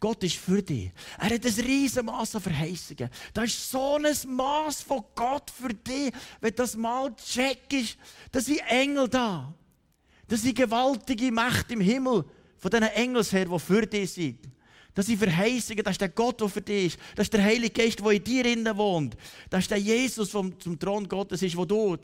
[0.00, 0.90] Gott ist für dich.
[1.18, 3.08] Er hat ein riesen Maß an Verheißungen.
[3.32, 6.12] Da ist so ein Maß von Gott für dich.
[6.40, 7.96] Wenn das mal checkst,
[8.32, 9.54] da sind Engel da.
[10.26, 12.24] Das sind gewaltige Mächte im Himmel
[12.58, 14.38] von diesen Engelsherren, die für dich sind.
[14.94, 16.98] Das sind Verheißungen, das ist der Gott, der für dich ist.
[17.14, 18.24] Das ist der Heilige Geist, der in
[18.64, 19.14] dir wohnt.
[19.50, 21.98] Das ist der Jesus, der zum Thron Gottes ist, wo du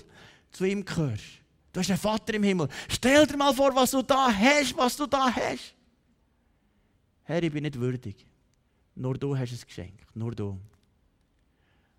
[0.51, 1.41] zu ihm gehörst.
[1.73, 2.69] Du hast einen Vater im Himmel.
[2.89, 5.75] Stell dir mal vor, was du da hast, was du da hast.
[7.25, 8.27] Herr, ich bin nicht würdig.
[8.95, 10.05] Nur du hast es geschenkt.
[10.15, 10.59] Nur du.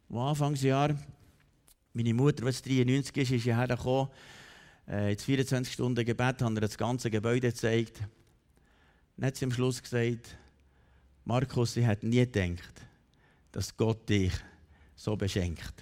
[0.10, 0.96] Am Anfangsjahr,
[1.94, 4.10] meine Mutter, die 93 ist, ist hierher gekommen.
[4.88, 8.00] Äh, jetzt 24 Stunden Gebet haben ihr das ganze Gebäude gezeigt.
[9.16, 10.36] Dann hat sie am Schluss gesagt,
[11.26, 12.82] Markus, sie hat nie gedacht,
[13.52, 14.34] dass Gott dich
[14.96, 15.74] so beschenkt.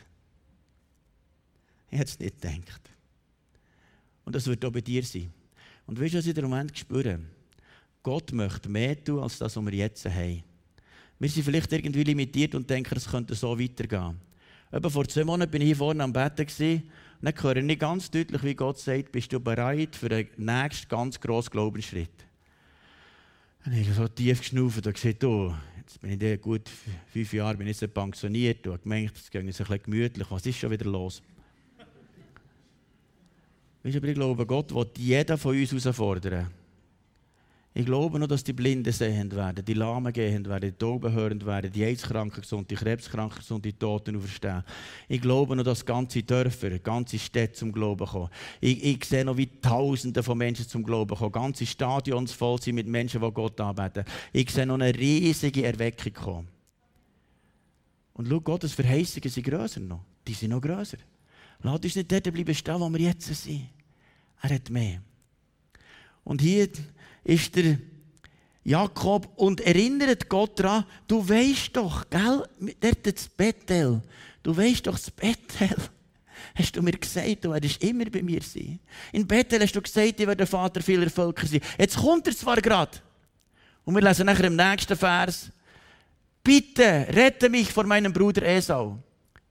[1.90, 2.82] Ich hätte es nicht gedacht.
[4.24, 5.34] Und das wird auch bei dir sein.
[5.86, 7.20] Und weißt du, was ich im Moment spüre?
[8.04, 10.44] Gott möchte mehr tun, als das, was wir jetzt haben.
[11.20, 14.20] Wir sind vielleicht irgendwie limitiert und denken, es könnte so weitergehen.
[14.72, 16.84] Etwa vor zwei Monaten bin ich hier vorne am Betten und
[17.22, 21.20] dann höre ich ganz deutlich, wie Gott sagt, bist du bereit für den nächsten ganz
[21.20, 22.26] grossen Glaubensschritt?
[23.64, 26.68] Ich habe so tief geschnauft und gesagt, oh, jetzt bin ich da gut
[27.14, 30.32] fünf Jahre bin ich jetzt pensioniert und habe gemerkt, es geht ein bisschen gemütlich.
[30.32, 31.22] Was ist schon wieder los?
[33.84, 36.48] Weißt du, aber ich glaube, Gott will jeden von uns herausfordern.
[37.74, 41.46] Ich glaube noch, dass die Blinden sehend werden, die Lahmen gehend werden, die Tauben hörend
[41.46, 44.64] werden, die AIDS-Kranken gesund, die Krebskranken gesund, die Toten auferstehen.
[45.08, 48.30] Ich glaube noch, dass ganze Dörfer, ganze Städte zum Glauben kommen.
[48.60, 51.32] Ich, ich sehe noch, wie Tausende von Menschen zum Glauben kommen.
[51.32, 54.04] Ganze Stadions voll sind mit Menschen, die Gott anbeten.
[54.34, 56.48] Ich sehe noch eine riesige Erweckung kommen.
[58.16, 60.04] Und schau, Gottes Verheißungen sind grösser noch.
[60.28, 60.98] Die sind noch grösser.
[61.64, 63.70] Lass uns nicht dort bleiben stehen, wo wir jetzt sind.
[64.42, 65.02] Er hat mehr.
[66.26, 66.68] Und hier
[67.24, 67.78] ist der
[68.64, 72.48] Jakob und erinnert Gott daran, du weißt doch, gell,
[72.80, 74.02] dort das Bethel,
[74.44, 75.76] du weißt doch, das Bethel,
[76.56, 78.80] hast du mir gesagt, du werdest immer bei mir sein.
[79.12, 81.62] In Bethel hast du gesagt, ich werde der Vater vieler Völker sein.
[81.78, 83.00] Jetzt kommt er zwar gerade,
[83.84, 85.52] und wir lesen nachher im nächsten Vers,
[86.44, 89.00] bitte rette mich vor meinem Bruder Esau.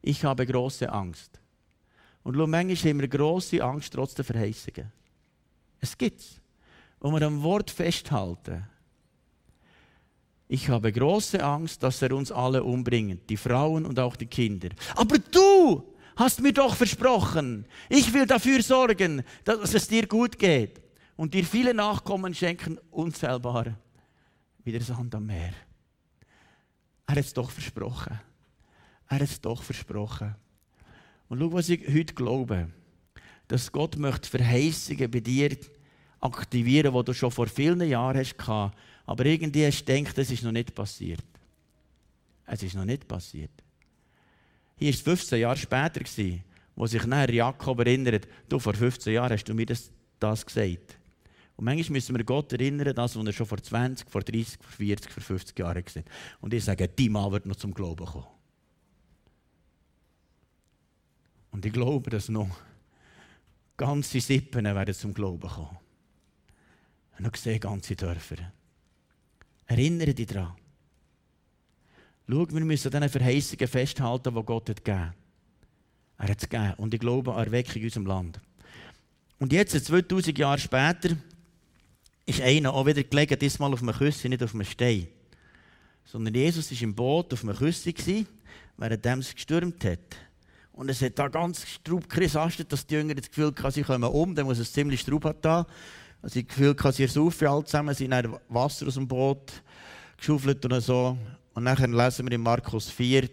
[0.02, 1.40] Ich habe große Angst.
[2.22, 4.92] Und schau, manchmal haben wir große Angst trotz der Verheißungen.
[5.80, 6.40] Es gibt's.
[7.00, 8.66] Wo wir am Wort festhalten.
[10.48, 14.70] Ich habe große Angst, dass er uns alle umbringt, die Frauen und auch die Kinder.
[14.96, 20.82] Aber du hast mir doch versprochen, ich will dafür sorgen, dass es dir gut geht
[21.16, 23.76] und dir viele Nachkommen schenken, unzählbar
[24.64, 25.52] wie der Sand am Meer.
[27.06, 28.20] Er hat es doch versprochen.
[29.08, 30.34] Er hat es doch versprochen.
[31.28, 32.70] Und schau, was ich heute glaube.
[33.48, 35.56] Dass Gott möchte Verheißungen bei dir
[36.20, 38.36] aktivieren, die du schon vor vielen Jahren hast
[39.06, 41.24] aber irgendwie hast du gedacht, es ist noch nicht passiert.
[42.46, 43.50] Es ist noch nicht passiert.
[44.76, 46.00] Hier war es 15 Jahre später,
[46.76, 50.96] wo sich nachher Jakob erinnert, du, vor 15 Jahren hast du mir das, das gesagt.
[51.56, 54.72] Und manchmal müssen wir Gott erinnern, das, was er schon vor 20, vor 30, vor
[54.72, 56.04] 40, vor 50 Jahren hat.
[56.40, 58.26] Und ich sage, die Mann wird noch zum Glauben kommen.
[61.50, 62.48] Und ich glaube, dass noch
[63.76, 65.79] ganze Sippen werden zum Glauben kommen.
[67.20, 68.36] Und noch sehe ganze Dörfer.
[69.66, 70.54] Erinnere dich daran.
[72.26, 75.12] Schau, wir müssen an diesen Verheißungen festhalten, die Gott hat gegeben.
[76.16, 76.72] Er hat es gegeben.
[76.78, 78.40] Und ich glaube an Erweckung in unserem Land.
[79.38, 81.14] Und jetzt, 2000 Jahre später,
[82.24, 85.08] ist einer auch wieder gelegen, diesmal auf einem Küsse, nicht auf einem Stein.
[86.06, 87.92] Sondern Jesus war im Boot auf einem Küsse,
[88.78, 90.16] während es gestürmt hat.
[90.72, 94.08] Und es hat da ganz Straub gesastet, dass die Jünger das Gefühl hatten, sie kommen
[94.08, 95.66] um, dann muss es ziemlich Straub haben.
[96.22, 99.62] Also ich Gefühl sie ersaufen alle zusammen, sie haben Wasser aus dem Boot
[100.16, 101.16] geschaufelt und so.
[101.54, 103.28] Und nachher lesen wir in Markus 4,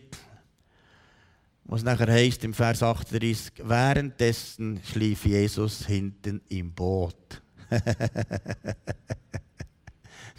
[1.66, 7.42] was nachher heißt im Vers 38, währenddessen schlief Jesus hinten im Boot.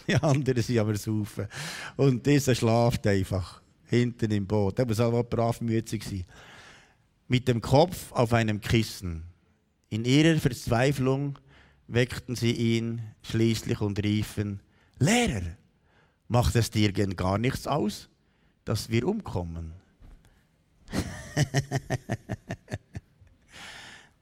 [0.07, 1.47] Die anderen sind aber saufen.
[1.97, 4.79] Und dieser schlaft einfach hinten im Boot.
[4.79, 6.25] Er muss auch brav müde sein.
[7.29, 9.25] Mit dem Kopf auf einem Kissen.
[9.91, 11.39] In ihrer Verzweiflung
[11.89, 14.61] weckten sie ihn schließlich und riefen:
[14.99, 15.57] Lehrer,
[16.29, 18.09] macht es dir denn gar nichts aus,
[18.65, 19.73] dass wir umkommen?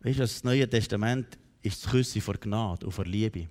[0.00, 3.48] weißt du, das Neue Testament ist das Küssen vor Gnade und vor Liebe.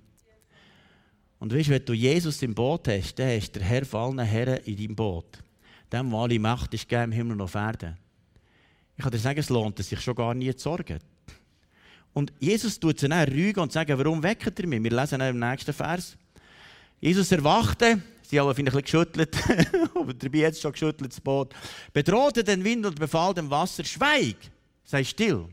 [1.39, 4.27] Und weißt, wenn du Jesus im Boot hast, dann hast du der Herr von allen
[4.27, 5.43] Herren in deinem Boot.
[5.91, 7.97] Dem, der alle Macht ist, im Himmel und auf Erden.
[8.97, 10.99] Ich kann dir sagen, es lohnt sich schon gar nie zu sorgen.
[12.15, 14.81] Und Jesus tut sie dann rügen und sagt, warum weckt ihr mich?
[14.81, 16.15] Wir lesen im nächsten Vers.
[17.01, 19.35] Jesus erwachte, sie haben ein bisschen geschüttelt,
[19.95, 21.53] aber dabei jetzt schon geschüttelt, das Boot,
[21.91, 24.37] bedrohte den Wind und befahl dem Wasser, schweig,
[24.85, 25.49] sei still.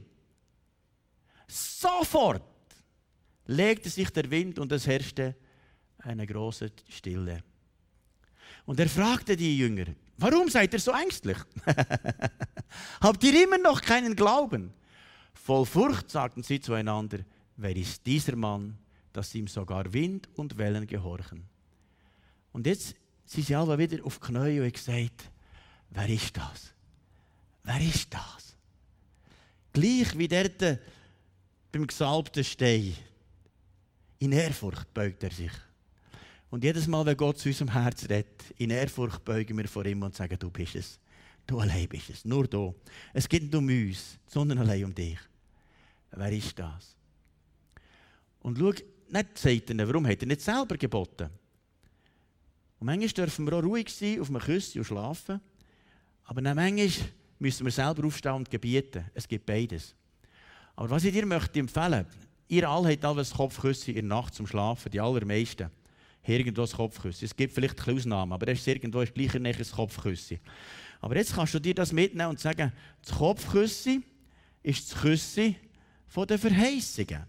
[1.48, 2.44] Sofort
[3.46, 5.34] legte sich der Wind und es herrschte
[5.98, 7.42] eine große Stille.
[8.66, 11.38] Und er fragte die Jünger, warum seid ihr so ängstlich?
[13.00, 14.72] Habt ihr immer noch keinen Glauben?
[15.34, 17.18] Voll Furcht sagten sie zueinander,
[17.56, 18.78] wer ist dieser Mann,
[19.12, 21.44] dass ihm sogar Wind und Wellen gehorchen?
[22.52, 25.30] Und jetzt sind sie alle wieder auf Knie und gesagt,
[25.90, 26.72] wer ist das?
[27.64, 28.56] Wer ist das?
[29.72, 30.50] Gleich wie der
[31.72, 32.94] beim gesalbten Stein.
[34.18, 35.52] In Ehrfurcht beugt er sich.
[36.50, 40.02] Und jedes Mal, wenn Gott zu unserem Herz redet, in Ehrfurcht beugen wir vor ihm
[40.02, 41.00] und sagen, du bist es.
[41.46, 42.24] Du allein bist es.
[42.24, 42.74] Nur du.
[43.12, 45.18] Es geht nicht um uns, sondern allein um dich.
[46.12, 46.96] Wer ist das?
[48.40, 48.72] Und schau,
[49.08, 51.30] nicht Satan, warum hat er nicht selber geboten?
[52.78, 55.40] Und manchmal dürfen wir auch ruhig sein, auf einem Küssen und schlafen.
[56.24, 56.90] Aber dann manchmal
[57.38, 59.04] müssen wir selber aufstehen und gebieten.
[59.14, 59.94] Es gibt beides.
[60.74, 62.06] Aber was ich dir möchte empfehlen,
[62.48, 65.70] ihr alle habt alle ein Kopfküsse in der Nacht zum Schlafen, die allermeisten.
[66.24, 67.24] Irgendwo ein Kopfküsse.
[67.24, 70.38] Es gibt vielleicht ein Ausnahmen, aber es ist irgendwo ist gleich ein Kopfküsse.
[71.02, 72.72] Aber jetzt kannst du dir das mitnehmen und sagen,
[73.04, 74.00] das Kopfküsse
[74.62, 75.56] ist das Küsse
[76.06, 77.24] von den Verheißungen.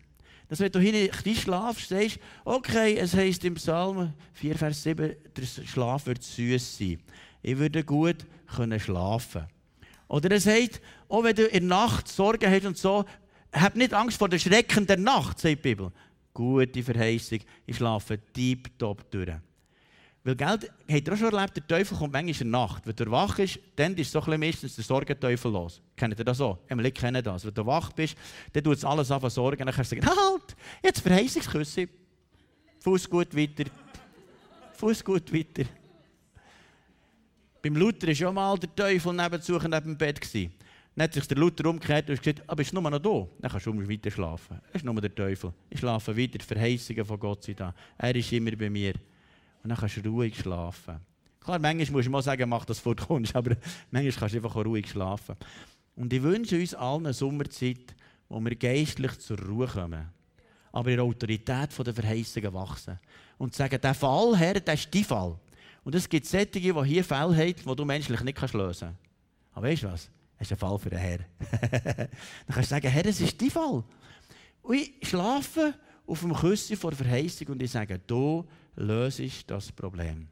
[0.47, 5.65] Dass wenn du hier schlafst, sagst, okay, es heisst im Psalm 4, Vers 7, der
[5.65, 6.99] Schlaf wird süß sein.
[7.41, 8.17] Ich würde gut
[8.55, 9.47] können schlafen.
[10.07, 13.05] Oder er sagt, auch wenn du in der Nacht Sorgen hast und so,
[13.51, 15.91] hab nicht Angst vor den Schrecken der Nacht, sagt die Bibel.
[16.31, 19.33] Gute Verheißung, ich schlafe tiptop durch.
[20.25, 22.87] Weil, Geld, habt ihr auch schon erlebt, der Teufel kommt manchmal in der Nacht.
[22.87, 25.81] Wenn du wach bist, dann ist so ein meistens der Sorgenteufel los.
[25.97, 26.59] Kennt ihr das so?
[26.69, 27.45] Ich kenne das.
[27.45, 28.15] Wenn du wach bist,
[28.53, 29.65] dann tut es alles an Sorgen.
[29.65, 31.89] Dann kannst du sagen, halt, jetzt Verheißungsküsse.
[32.79, 33.69] Fuß gut weiter.
[34.75, 35.69] Fuß gut weiter.
[37.61, 40.21] Beim Luther war schon mal der Teufel nebenzu neben dem Bett.
[40.33, 43.27] Dann hat sich der Luther umgekehrt und gesagt, aber ist nur noch da?
[43.39, 44.61] Dann kannst du weiter schlafen.
[44.69, 45.51] Es ist nur der Teufel.
[45.69, 47.73] Ich schlafe weiter, die Verheißungen von Gott sind da.
[47.97, 48.93] Er ist immer bei mir.
[49.63, 50.99] Und dann kannst du ruhig schlafen.
[51.39, 53.55] Klar, manchmal musst du mal sagen, mach das vor kommst, aber
[53.91, 55.35] manchmal kannst du einfach ruhig schlafen.
[55.95, 57.95] Und ich wünsche uns allen eine Sommerzeit,
[58.29, 60.09] wo wir geistlich zur Ruhe kommen.
[60.71, 62.99] Aber in der Autorität der Verheißungen wachsen.
[63.37, 65.37] Und sagen, der Fall, Herr, das ist dein Fall.
[65.83, 68.99] Und es gibt solche, die hier Fälle haben, die du menschlich nicht lösen kannst.
[69.53, 70.09] Aber weißt du was?
[70.39, 71.19] Das ist ein Fall für den Herr.
[71.97, 72.09] Dann
[72.47, 73.83] kannst du sagen, Herr, es ist dein Fall.
[74.63, 75.73] Und ich schlafe
[76.05, 80.27] auf dem Küsschen vor Verheißung und ich sage, du löst das Problem.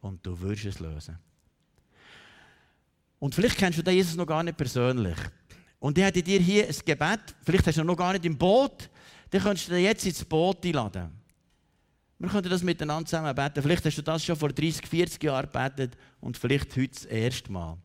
[0.00, 1.18] Und du wirst es lösen.
[3.18, 5.16] Und vielleicht kennst du den Jesus noch gar nicht persönlich.
[5.78, 8.88] Und ich hätte dir hier ein Gebet, vielleicht hast du noch gar nicht im Boot,
[9.28, 11.10] dann könntest du jetzt ins Boot einladen.
[12.18, 13.62] Wir könnten das miteinander zusammen beten.
[13.62, 17.50] Vielleicht hast du das schon vor 30, 40 Jahren gebetet und vielleicht heute das erste
[17.50, 17.78] Mal.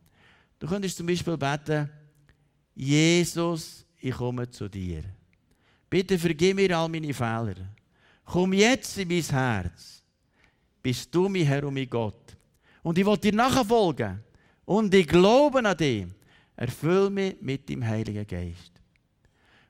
[0.60, 1.90] Du könntest zum Beispiel beten,
[2.74, 5.04] Jesus, ich komme zu dir.
[5.96, 7.56] Bitte vergib mir all meine Fehler.
[8.26, 10.04] Komm jetzt in mein Herz.
[10.84, 12.36] Bist du mein Herr und mein Gott.
[12.84, 14.22] Und ich will dir nachfolgen.
[14.66, 16.06] Und ich glaube an dich.
[16.58, 18.74] Erfüll mich mit dem Heiligen Geist.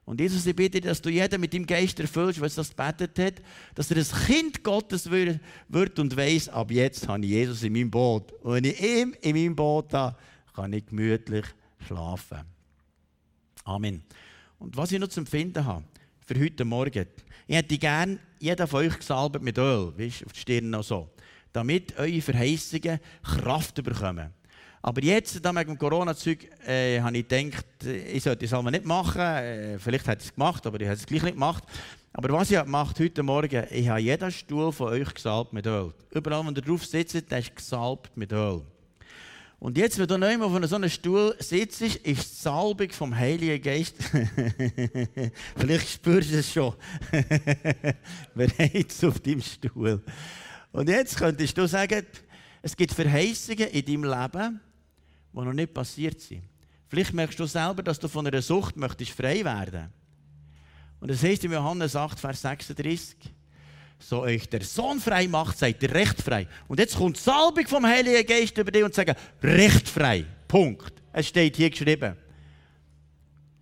[0.03, 3.45] Und Jesus, ich bitte, dass du jeden mit dem Geist erfüllst, was das gebetet hat,
[3.75, 7.91] dass er ein Kind Gottes wird und weiß, ab jetzt habe ich Jesus in meinem
[7.91, 8.31] Boot.
[8.41, 10.17] Und wenn ich ihm in meinem Boot habe,
[10.55, 11.45] kann ich gemütlich
[11.85, 12.39] schlafen.
[13.63, 14.01] Amen.
[14.57, 15.83] Und was ich noch zu empfinden habe,
[16.25, 17.05] für heute Morgen,
[17.47, 21.07] ich hätte gerne jeder von euch gesalbt mit Öl, weißt, auf die Stirn noch so,
[21.53, 24.33] damit eure Verheißungen Kraft bekommen.
[24.81, 29.21] Aber jetzt, da mit dem Corona-Zeug, äh, habe ich gedacht, ich sollte einmal nicht machen.
[29.21, 31.63] Äh, vielleicht hätte ich es gemacht, aber ich habe es gleich nicht gemacht.
[32.13, 35.91] Aber was ich gemacht heute Morgen, ich habe jeden Stuhl von euch gesalbt mit Öl.
[36.11, 38.61] Überall, wo ihr drauf sitzt, der ist gesalbt mit Öl.
[39.59, 43.15] Und jetzt, wenn du nicht mehr auf so einem Stuhl sitzt, ist die Salbung vom
[43.15, 43.95] Heiligen Geist.
[45.55, 46.73] Vielleicht spürst du es schon.
[48.35, 50.03] Bereits auf deinem Stuhl.
[50.71, 52.05] Und jetzt könntest du sagen,
[52.61, 54.59] es gibt Verheißungen in deinem Leben,
[55.31, 56.43] die noch nicht passiert sind.
[56.87, 59.91] Vielleicht merkst du selber, dass du von einer Sucht möchtest frei werden.
[60.99, 63.17] Und das heißt in Johannes 8, Vers 36,
[64.07, 66.47] so euch der Sohn frei macht, seid ihr recht frei.
[66.67, 70.25] Und jetzt kommt Salbung vom Heiligen Geist über dich und sagt, recht frei.
[70.47, 70.93] Punkt.
[71.11, 72.15] Es steht hier geschrieben.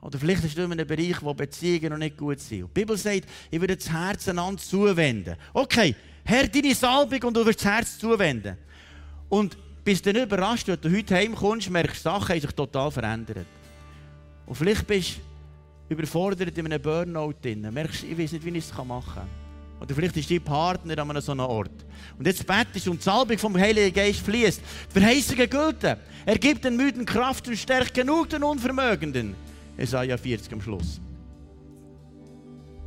[0.01, 2.63] Oder vielleicht ist du in einem Bereich, wo Beziehungen noch nicht gut sind.
[2.63, 5.37] Die Bibel sagt, ich würde das Herz einander zuwenden.
[5.53, 8.57] Okay, Herr, deine Salbung und du wirst das Herz zuwenden.
[9.29, 13.47] Und bist dann überrascht, wenn du heute heimkommst, merkst, Sachen haben sich total verändert.
[14.45, 15.21] Und vielleicht bist
[15.87, 17.61] du überfordert in einem Burnout drin.
[17.71, 19.42] Merkst, ich weiß nicht, wie ich es machen kann.
[19.83, 21.85] Oder vielleicht ist dein Partner an so einem Ort.
[22.17, 24.61] Und jetzt betest und die Salbung vom Heiligen Geist fließt.
[24.61, 25.97] Die Verheißungen gelten.
[26.25, 29.35] Er gibt den Müden Kraft und stärkt genug den Unvermögenden.
[29.77, 31.01] Jesaja 40 am Schluss.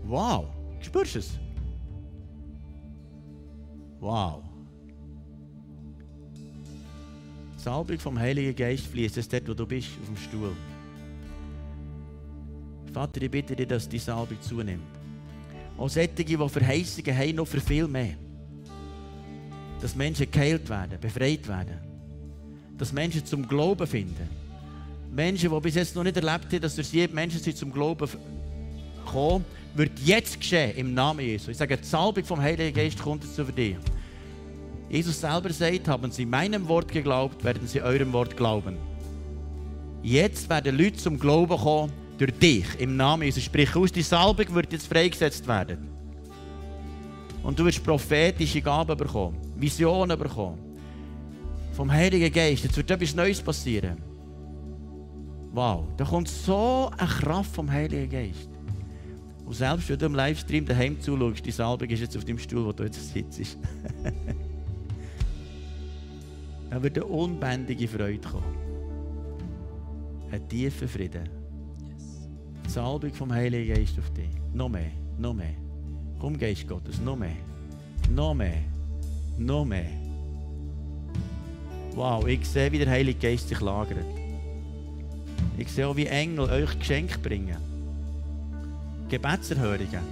[0.04, 0.46] Wow,
[0.80, 1.30] spürst du es?
[4.00, 4.42] Wow.
[7.59, 10.52] Die Salbung vom Heiligen Geist fließt jetzt dort, wo du bist, auf dem Stuhl.
[12.94, 14.95] Vater, ich bitte dir, dass die Salbung zunimmt.
[15.79, 18.15] Auch solche, die Verheißungen haben, noch für viel mehr.
[19.81, 21.79] Dass Menschen geheilt werden, befreit werden.
[22.79, 24.29] Dass Menschen zum Glauben finden.
[25.15, 28.09] Menschen, die bis jetzt noch nicht erlebt haben, dass durch sie Menschen sind zum Glauben
[29.05, 31.51] kommen, wird jetzt geschehen im Namen Jesu.
[31.51, 33.53] Ich sage, die Salbung vom Heiligen Geist kommt jetzt über.
[34.89, 38.77] Jesus selber sagt, haben sie meinem Wort geglaubt, werden sie eurem Wort glauben.
[40.03, 43.44] Jetzt werden Leute zum Glauben kommen, durch dich, im Namen Jesus.
[43.44, 45.88] Sprich aus, die Salbung wird jetzt freigesetzt werden.
[47.42, 50.59] Und du wirst prophetische Gaben bekommen, Visionen bekommen.
[51.72, 52.64] Vom Heiligen Geist.
[52.64, 53.98] Jetzt wird etwas Neues passieren.
[55.52, 58.48] Wow, da kommt so eine Kraft vom Heiligen Geist.
[59.44, 62.64] Und selbst wenn du im Livestream daheim zuschaust, die Salbung ist jetzt auf dem Stuhl,
[62.64, 63.40] wo du jetzt sitzt.
[66.70, 68.57] da wird eine unbändige Freude kommen.
[70.33, 71.36] Ein tiefer Frieden.
[72.77, 74.29] Salbung vom Heiligen Geist auf dich.
[74.53, 75.55] Noch mehr, noch mehr.
[76.21, 77.39] Komm, Geist Gottes, noch mehr.
[78.11, 78.59] Noch mehr.
[79.39, 79.67] Noch.
[81.95, 84.05] Wow, ich sehe, wie der Heilige Geist sich lagert.
[85.57, 87.57] Ich sehe auch, wie Engel euch Geschenke bringen.
[89.09, 90.05] Gebetserhörungen.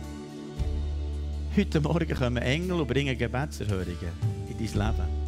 [1.55, 4.13] Heute Morgen kommen Engel und bringen Gebetserhörungen
[4.49, 5.24] in dein Leben.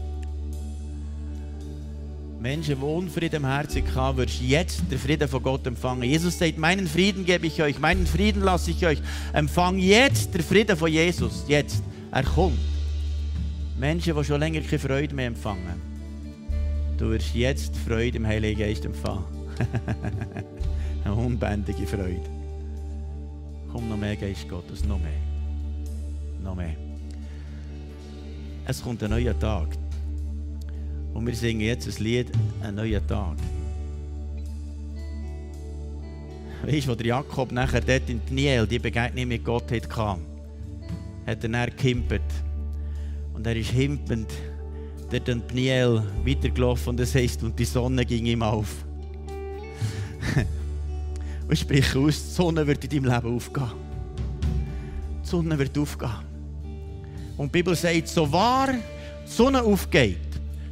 [2.40, 6.02] Menschen, die Unfrieden im Herzen haben, wirst jetzt den Frieden von Gott empfangen.
[6.02, 8.98] Jesus sagt, meinen Frieden gebe ich euch, meinen Frieden lasse ich euch.
[9.32, 11.44] Empfang jetzt den Frieden von Jesus.
[11.48, 11.82] Jetzt.
[12.12, 12.58] Er kommt.
[13.78, 15.80] Menschen, die schon länger keine Freude mehr empfangen.
[16.96, 19.24] Du wirst jetzt Freude im Heiligen Geist empfangen.
[21.04, 22.22] Eine unbändige Freude.
[23.70, 25.20] Komm noch mehr, Geist Gottes, noch mehr.
[26.42, 26.74] Noch mehr.
[28.66, 29.68] Es kommt ein neuer Tag.
[31.16, 32.30] Und wir singen jetzt ein Lied,
[32.62, 33.36] einen neuen Tag.
[36.62, 40.18] Weißt du, der Jakob nachher dort in Pniel die Begegnung mit Gott hatte, hat
[41.26, 42.20] er dann gehimpert.
[43.32, 44.30] Und er ist himpend
[45.10, 48.84] dort in Pniel weitergelaufen und das heisst, und die Sonne ging ihm auf.
[51.48, 53.72] und sprich aus, die Sonne wird in deinem Leben aufgehen.
[55.24, 56.10] Die Sonne wird aufgehen.
[57.38, 60.25] Und die Bibel sagt, so wahr die Sonne aufgeht,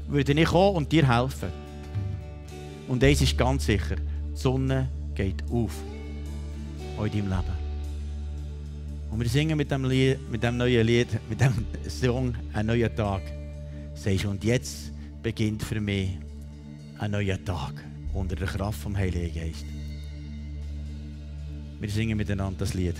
[0.08, 1.50] würde ich kommen und dir helfen.
[2.88, 5.74] Und eins ist ganz sicher, die Sonne geht auf.
[6.98, 7.64] In deinem Leben.
[9.10, 11.52] Und wir singen mit dem, Lied, mit dem neuen Lied, mit dem
[11.88, 13.22] Song «Ein neuer Tag».
[13.94, 14.92] Sagst und jetzt
[15.22, 16.10] beginnt für mich
[16.98, 17.72] ein neuer Tag
[18.12, 19.64] unter der Kraft vom Heiligen Geist.
[21.80, 22.96] Wir singen miteinander das Lied.